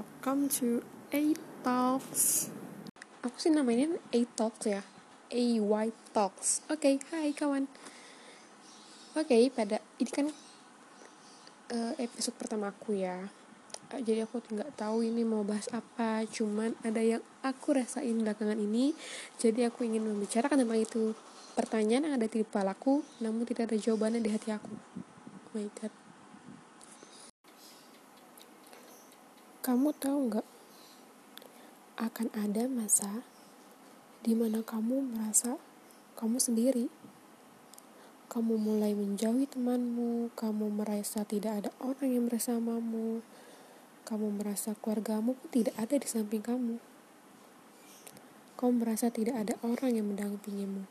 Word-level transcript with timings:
welcome 0.00 0.48
to 0.48 0.80
A 1.12 1.36
Talks. 1.60 2.48
Aku 3.20 3.36
sih 3.36 3.52
namanya 3.52 4.00
A 4.16 4.20
Talks 4.32 4.64
ya, 4.64 4.80
AY 5.28 5.92
Talks. 6.16 6.64
Oke, 6.72 6.96
okay, 6.96 7.04
hai 7.12 7.36
kawan. 7.36 7.68
Oke, 9.12 9.28
okay, 9.28 9.52
pada 9.52 9.76
ini 10.00 10.08
kan 10.08 10.32
uh, 11.68 11.92
episode 12.00 12.32
pertama 12.40 12.72
aku 12.72 12.96
ya. 12.96 13.28
Uh, 13.92 14.00
jadi 14.00 14.24
aku 14.24 14.40
nggak 14.40 14.72
tahu 14.72 15.04
ini 15.04 15.20
mau 15.20 15.44
bahas 15.44 15.68
apa, 15.68 16.24
cuman 16.32 16.72
ada 16.80 17.04
yang 17.04 17.20
aku 17.44 17.76
rasain 17.76 18.24
belakangan 18.24 18.56
ini. 18.56 18.96
Jadi 19.36 19.68
aku 19.68 19.84
ingin 19.84 20.00
membicarakan 20.00 20.64
tentang 20.64 20.80
itu. 20.80 21.12
Pertanyaan 21.52 22.08
yang 22.08 22.14
ada 22.16 22.24
di 22.24 22.40
kepalaku, 22.40 23.04
namun 23.20 23.44
tidak 23.44 23.68
ada 23.68 23.76
jawabannya 23.76 24.24
di 24.24 24.32
hati 24.32 24.48
aku. 24.48 24.72
Oh 24.72 25.52
my 25.52 25.68
god. 25.76 25.92
Kamu 29.60 29.92
tahu 29.92 30.32
nggak? 30.32 30.48
Akan 32.00 32.32
ada 32.32 32.64
masa 32.64 33.20
di 34.24 34.32
mana 34.32 34.64
kamu 34.64 35.12
merasa 35.12 35.60
kamu 36.16 36.40
sendiri. 36.40 36.88
Kamu 38.32 38.56
mulai 38.56 38.96
menjauhi 38.96 39.44
temanmu, 39.44 40.32
kamu 40.32 40.72
merasa 40.72 41.28
tidak 41.28 41.60
ada 41.60 41.70
orang 41.76 42.08
yang 42.08 42.24
bersamamu, 42.24 43.20
kamu 44.08 44.40
merasa 44.40 44.72
keluargamu 44.80 45.36
tidak 45.52 45.76
ada 45.76 45.92
di 46.00 46.08
samping 46.08 46.40
kamu. 46.40 46.80
Kamu 48.56 48.80
merasa 48.80 49.12
tidak 49.12 49.44
ada 49.44 49.60
orang 49.60 49.92
yang 49.92 50.08
mendampingimu. 50.08 50.88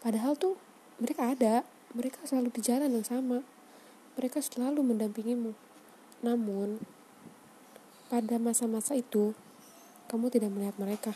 Padahal 0.00 0.32
tuh 0.32 0.56
mereka 0.96 1.36
ada, 1.36 1.68
mereka 1.92 2.24
selalu 2.24 2.56
di 2.56 2.64
jalan 2.64 2.88
yang 2.88 3.04
sama. 3.04 3.44
Mereka 4.16 4.40
selalu 4.40 4.80
mendampingimu. 4.80 5.52
Namun, 6.24 6.99
pada 8.10 8.42
masa-masa 8.42 8.98
itu, 8.98 9.30
kamu 10.10 10.34
tidak 10.34 10.50
melihat 10.50 10.74
mereka. 10.82 11.12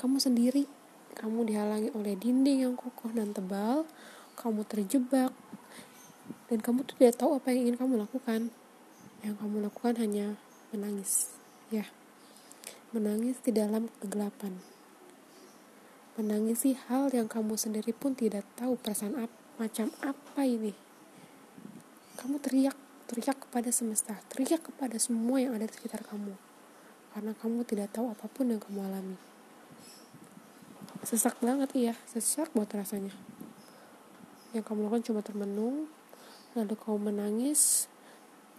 Kamu 0.00 0.16
sendiri, 0.16 0.64
kamu 1.12 1.44
dihalangi 1.44 1.92
oleh 1.92 2.16
dinding 2.16 2.64
yang 2.64 2.74
kokoh 2.80 3.12
dan 3.12 3.36
tebal, 3.36 3.84
kamu 4.40 4.64
terjebak, 4.64 5.36
dan 6.48 6.58
kamu 6.64 6.88
tidak 6.96 7.20
tahu 7.20 7.36
apa 7.36 7.52
yang 7.52 7.68
ingin 7.68 7.76
kamu 7.76 7.94
lakukan. 8.00 8.48
Yang 9.20 9.36
kamu 9.36 9.56
lakukan 9.68 9.94
hanya 10.00 10.40
menangis, 10.72 11.28
ya, 11.68 11.84
menangis 12.96 13.36
di 13.44 13.52
dalam 13.52 13.92
kegelapan. 14.00 14.56
Menangisi 16.16 16.72
hal 16.88 17.12
yang 17.12 17.28
kamu 17.28 17.60
sendiri 17.60 17.92
pun 17.92 18.16
tidak 18.16 18.48
tahu 18.56 18.80
perasaan 18.80 19.28
apa, 19.28 19.36
macam 19.60 19.92
apa 20.00 20.40
ini. 20.48 20.72
Kamu 22.16 22.40
teriak 22.40 22.89
teriak 23.10 23.50
kepada 23.50 23.74
semesta, 23.74 24.14
teriak 24.30 24.62
kepada 24.70 24.94
semua 25.02 25.42
yang 25.42 25.58
ada 25.58 25.66
di 25.66 25.74
sekitar 25.74 26.06
kamu. 26.06 26.38
Karena 27.10 27.34
kamu 27.34 27.66
tidak 27.66 27.90
tahu 27.90 28.06
apa 28.06 28.30
pun 28.30 28.54
yang 28.54 28.62
kamu 28.62 28.86
alami. 28.86 29.18
Sesak 31.02 31.34
banget 31.42 31.74
iya, 31.74 31.94
sesak 32.06 32.54
buat 32.54 32.70
rasanya. 32.70 33.10
Yang 34.54 34.62
kamu 34.62 34.86
lakukan 34.86 35.02
cuma 35.10 35.20
termenung, 35.26 35.90
lalu 36.54 36.78
kamu 36.78 37.10
menangis, 37.10 37.90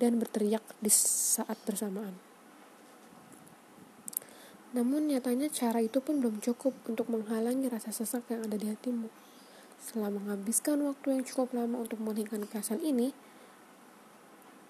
dan 0.03 0.19
berteriak 0.19 0.65
di 0.83 0.91
saat 0.91 1.55
bersamaan. 1.63 2.11
Namun 4.75 5.11
nyatanya 5.11 5.47
cara 5.47 5.79
itu 5.79 6.03
pun 6.03 6.19
belum 6.19 6.43
cukup 6.43 6.75
untuk 6.91 7.07
menghalangi 7.07 7.71
rasa 7.71 7.95
sesak 7.95 8.27
yang 8.27 8.43
ada 8.43 8.55
di 8.59 8.67
hatimu. 8.67 9.07
Setelah 9.79 10.11
menghabiskan 10.11 10.79
waktu 10.83 11.19
yang 11.19 11.23
cukup 11.23 11.55
lama 11.55 11.83
untuk 11.87 11.99
menghilangkan 12.03 12.47
perasaan 12.51 12.83
ini, 12.83 13.15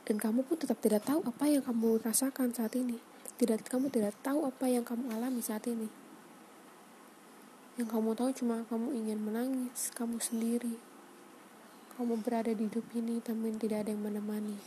dan 0.05 0.17
kamu 0.17 0.41
pun 0.41 0.57
tetap 0.57 0.81
tidak 0.81 1.05
tahu 1.05 1.21
apa 1.21 1.45
yang 1.45 1.61
kamu 1.61 2.01
rasakan 2.01 2.49
saat 2.51 2.73
ini. 2.73 2.97
Tidak 3.37 3.61
kamu 3.65 3.89
tidak 3.89 4.17
tahu 4.21 4.45
apa 4.45 4.65
yang 4.69 4.85
kamu 4.85 5.13
alami 5.13 5.41
saat 5.41 5.65
ini. 5.69 5.89
Yang 7.77 7.87
kamu 7.93 8.09
tahu 8.17 8.29
cuma 8.37 8.65
kamu 8.69 8.93
ingin 8.97 9.19
menangis 9.21 9.93
kamu 9.93 10.17
sendiri. 10.17 10.77
Kamu 11.97 12.17
berada 12.21 12.49
di 12.49 12.65
hidup 12.65 12.85
ini 12.97 13.21
tapi 13.21 13.53
tidak 13.57 13.85
ada 13.85 13.93
yang 13.93 14.01
menemani. 14.01 14.57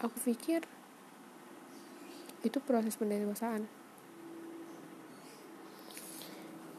Aku 0.00 0.16
pikir 0.24 0.64
itu 2.40 2.58
proses 2.64 2.96
pendewasaan. 2.96 3.68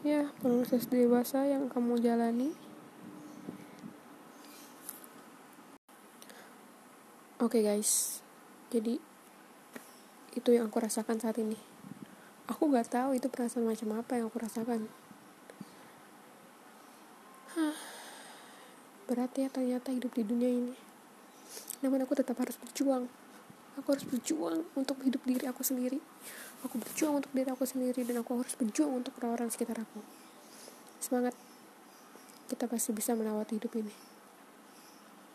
Ya 0.02 0.34
proses 0.42 0.90
dewasa 0.90 1.46
yang 1.46 1.70
kamu 1.70 2.02
jalani 2.02 2.50
Oke 7.42 7.58
okay 7.58 7.74
guys, 7.74 8.22
jadi 8.70 9.02
itu 10.38 10.48
yang 10.54 10.70
aku 10.70 10.78
rasakan 10.78 11.18
saat 11.18 11.42
ini. 11.42 11.58
Aku 12.46 12.70
gak 12.70 12.94
tahu 12.94 13.18
itu 13.18 13.26
perasaan 13.26 13.66
macam 13.66 13.98
apa 13.98 14.14
yang 14.14 14.30
aku 14.30 14.38
rasakan. 14.38 14.86
Hah, 17.50 17.74
berat 19.10 19.34
ya 19.34 19.50
ternyata 19.50 19.90
hidup 19.90 20.14
di 20.14 20.22
dunia 20.22 20.54
ini. 20.54 20.70
Namun 21.82 22.06
aku 22.06 22.14
tetap 22.14 22.38
harus 22.38 22.54
berjuang. 22.62 23.10
Aku 23.74 23.90
harus 23.90 24.06
berjuang 24.06 24.62
untuk 24.78 25.02
hidup 25.02 25.26
diri 25.26 25.50
aku 25.50 25.66
sendiri. 25.66 25.98
Aku 26.62 26.78
berjuang 26.78 27.18
untuk 27.26 27.34
diri 27.34 27.50
aku 27.50 27.66
sendiri 27.66 28.06
dan 28.06 28.22
aku 28.22 28.38
harus 28.38 28.54
berjuang 28.54 29.02
untuk 29.02 29.18
orang-orang 29.18 29.50
sekitar 29.50 29.82
aku. 29.82 29.98
Semangat. 31.02 31.34
Kita 32.46 32.70
pasti 32.70 32.94
bisa 32.94 33.18
melewati 33.18 33.58
hidup 33.58 33.74
ini. 33.82 34.11